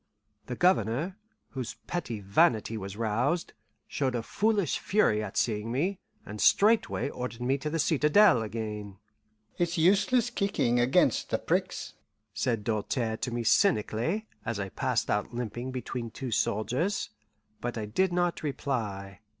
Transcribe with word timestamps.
The 0.47 0.55
Governor, 0.55 1.19
whose 1.49 1.75
petty 1.85 2.21
vanity 2.21 2.75
was 2.75 2.97
roused, 2.97 3.53
showed 3.87 4.15
a 4.15 4.23
foolish 4.23 4.79
fury 4.79 5.21
at 5.23 5.37
seeing 5.37 5.71
me, 5.71 5.99
and 6.25 6.41
straightway 6.41 7.07
ordered 7.09 7.41
me 7.43 7.59
to 7.59 7.69
the 7.69 7.77
citadel 7.77 8.41
again. 8.41 8.97
"It's 9.59 9.77
useless 9.77 10.31
kicking 10.31 10.77
'gainst 10.89 11.29
the 11.29 11.37
pricks," 11.37 11.93
said 12.33 12.63
Doltaire 12.63 13.17
to 13.17 13.29
me 13.29 13.43
cynically, 13.43 14.25
as 14.43 14.59
I 14.59 14.69
passed 14.69 15.11
out 15.11 15.35
limping 15.35 15.71
between 15.71 16.09
two 16.09 16.31
soldiers; 16.31 17.11
but 17.59 17.77
I 17.77 17.85
did 17.85 18.11
not 18.11 18.41
reply. 18.41 19.19